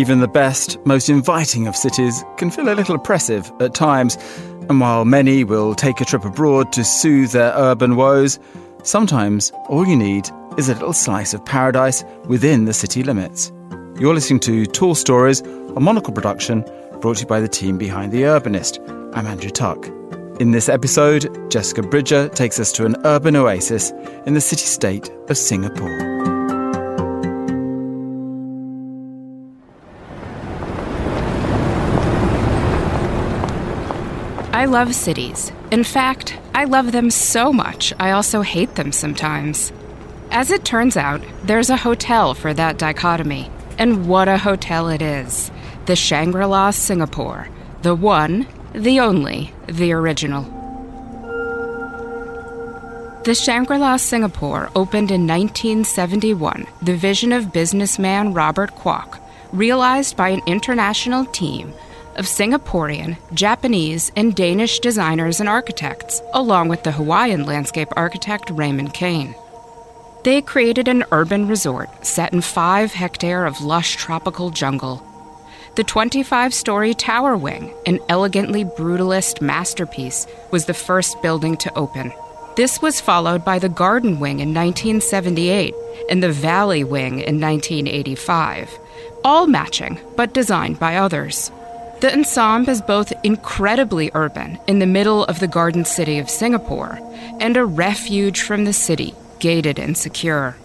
[0.00, 4.16] Even the best, most inviting of cities can feel a little oppressive at times,
[4.70, 8.38] and while many will take a trip abroad to soothe their urban woes,
[8.82, 10.26] sometimes all you need
[10.56, 13.52] is a little slice of paradise within the city limits.
[13.98, 16.64] You're listening to Tall Stories, a monocle production
[17.02, 18.78] brought to you by the team behind The Urbanist.
[19.14, 19.86] I'm Andrew Tuck.
[20.40, 23.92] In this episode, Jessica Bridger takes us to an urban oasis
[24.24, 26.19] in the city state of Singapore.
[34.60, 35.50] I love cities.
[35.70, 39.72] In fact, I love them so much, I also hate them sometimes.
[40.30, 43.50] As it turns out, there's a hotel for that dichotomy.
[43.78, 45.50] And what a hotel it is!
[45.86, 47.48] The Shangri La Singapore.
[47.80, 50.42] The one, the only, the original.
[53.24, 59.20] The Shangri La Singapore opened in 1971, the vision of businessman Robert Kuok,
[59.54, 61.72] realized by an international team
[62.20, 68.92] of Singaporean, Japanese, and Danish designers and architects, along with the Hawaiian landscape architect Raymond
[68.92, 69.34] Kane.
[70.22, 75.02] They created an urban resort set in five hectare of lush tropical jungle.
[75.76, 82.12] The 25 story Tower Wing, an elegantly brutalist masterpiece, was the first building to open.
[82.54, 85.74] This was followed by the Garden Wing in 1978
[86.10, 88.78] and the Valley Wing in 1985,
[89.24, 91.50] all matching but designed by others.
[92.00, 96.98] The ensemble is both incredibly urban in the middle of the garden city of Singapore
[97.38, 100.56] and a refuge from the city, gated and secure.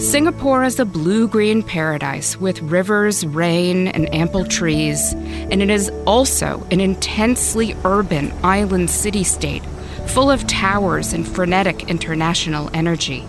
[0.00, 5.90] Singapore is a blue green paradise with rivers, rain, and ample trees, and it is
[6.06, 9.62] also an intensely urban island city state
[10.06, 13.28] full of towers and frenetic international energy.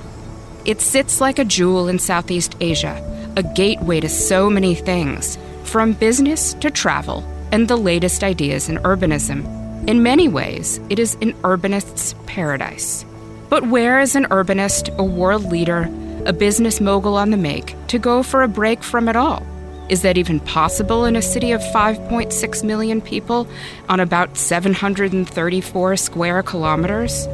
[0.64, 5.93] It sits like a jewel in Southeast Asia a gateway to so many things, from
[5.93, 9.45] business to travel and the latest ideas in urbanism.
[9.87, 13.05] In many ways, it is an urbanist's paradise.
[13.49, 15.89] But where is an urbanist, a world leader,
[16.25, 19.45] a business mogul on the make to go for a break from it all?
[19.89, 23.48] Is that even possible in a city of 5.6 million people
[23.89, 27.27] on about 734 square kilometers?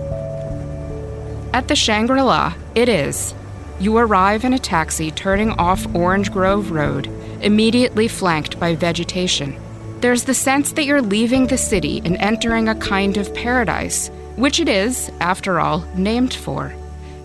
[1.54, 3.34] At the Shangri La, it is,
[3.80, 7.08] you arrive in a taxi turning off Orange Grove Road,
[7.42, 9.56] immediately flanked by vegetation.
[10.02, 14.60] There's the sense that you're leaving the city and entering a kind of paradise, which
[14.60, 16.74] it is, after all, named for.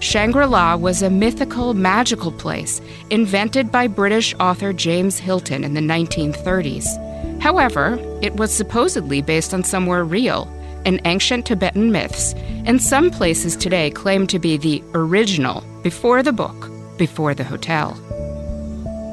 [0.00, 2.80] Shangri La was a mythical, magical place
[3.10, 7.40] invented by British author James Hilton in the 1930s.
[7.40, 10.52] However, it was supposedly based on somewhere real
[10.84, 12.34] and ancient Tibetan myths,
[12.66, 17.98] and some places today claim to be the original before the book, before the hotel.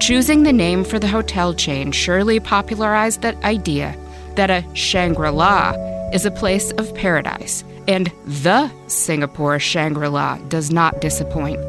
[0.01, 3.95] Choosing the name for the hotel chain surely popularized that idea
[4.35, 5.73] that a Shangri La
[6.13, 11.59] is a place of paradise, and the Singapore Shangri La does not disappoint.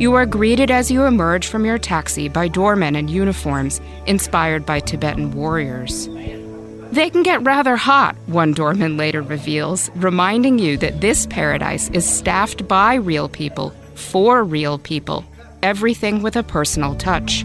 [0.00, 4.80] You are greeted as you emerge from your taxi by doormen in uniforms inspired by
[4.80, 6.08] Tibetan warriors.
[6.90, 12.08] They can get rather hot, one doorman later reveals, reminding you that this paradise is
[12.08, 15.22] staffed by real people, for real people,
[15.62, 17.44] everything with a personal touch.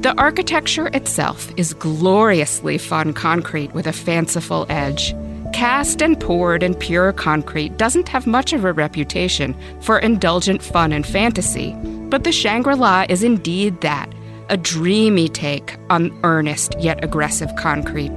[0.00, 5.14] The architecture itself is gloriously fun concrete with a fanciful edge.
[5.52, 10.92] Cast and poured in pure concrete doesn't have much of a reputation for indulgent fun
[10.92, 11.72] and fantasy,
[12.10, 14.12] but the Shangri La is indeed that
[14.48, 18.10] a dreamy take on earnest yet aggressive concrete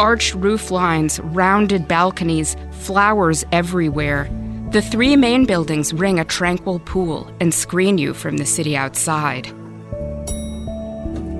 [0.00, 4.28] arched roof lines, rounded balconies, flowers everywhere.
[4.70, 9.46] The three main buildings ring a tranquil pool and screen you from the city outside.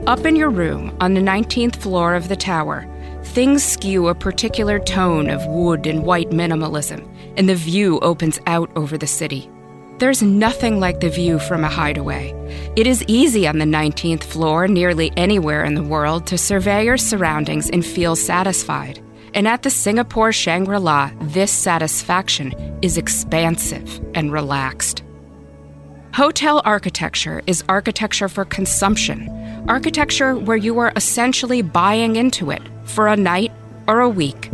[0.06, 2.86] Up in your room, on the 19th floor of the tower,
[3.24, 8.70] things skew a particular tone of wood and white minimalism, and the view opens out
[8.76, 9.50] over the city.
[9.98, 12.32] There's nothing like the view from a hideaway.
[12.74, 16.96] It is easy on the 19th floor, nearly anywhere in the world, to survey your
[16.96, 19.00] surroundings and feel satisfied.
[19.34, 22.52] And at the Singapore Shangri La, this satisfaction
[22.82, 25.04] is expansive and relaxed.
[26.12, 29.28] Hotel architecture is architecture for consumption,
[29.68, 33.52] architecture where you are essentially buying into it for a night
[33.86, 34.50] or a week.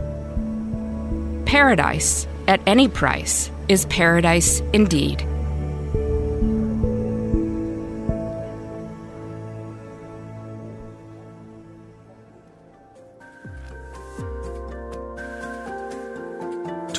[1.47, 5.27] Paradise, at any price, is paradise indeed.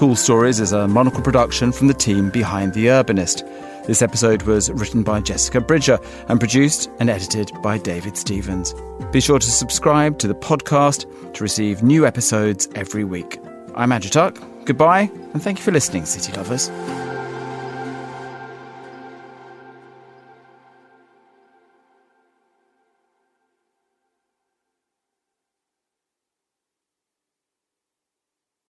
[0.02, 3.46] Tall Stories is a monocle production from the team behind The Urbanist.
[3.86, 8.74] This episode was written by Jessica Bridger and produced and edited by David Stevens.
[9.12, 11.06] Be sure to subscribe to the podcast
[11.36, 13.40] to receive new episodes every week.
[13.76, 14.42] I'm Andrew Tuck.
[14.66, 16.72] Goodbye, and thank you for listening, City Lovers.